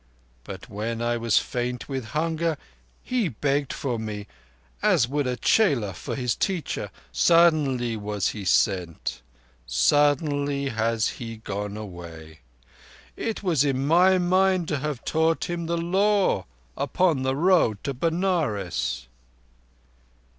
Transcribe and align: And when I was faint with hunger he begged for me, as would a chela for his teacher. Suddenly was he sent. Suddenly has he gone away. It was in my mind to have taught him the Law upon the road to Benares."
And 0.47 0.65
when 0.65 0.99
I 0.99 1.15
was 1.17 1.37
faint 1.37 1.87
with 1.87 2.05
hunger 2.05 2.57
he 3.03 3.27
begged 3.29 3.71
for 3.71 3.99
me, 3.99 4.25
as 4.81 5.07
would 5.07 5.27
a 5.27 5.37
chela 5.37 5.93
for 5.93 6.15
his 6.15 6.33
teacher. 6.35 6.89
Suddenly 7.11 7.95
was 7.97 8.29
he 8.29 8.43
sent. 8.43 9.21
Suddenly 9.67 10.69
has 10.69 11.07
he 11.07 11.37
gone 11.37 11.77
away. 11.77 12.39
It 13.15 13.43
was 13.43 13.63
in 13.63 13.85
my 13.85 14.17
mind 14.17 14.67
to 14.69 14.79
have 14.79 15.05
taught 15.05 15.47
him 15.47 15.67
the 15.67 15.77
Law 15.77 16.47
upon 16.75 17.21
the 17.21 17.35
road 17.35 17.77
to 17.83 17.93
Benares." 17.93 19.05